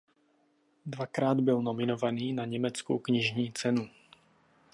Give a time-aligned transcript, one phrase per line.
[0.85, 3.89] Dvakrát byl nominovaný na Německou knižní cenu.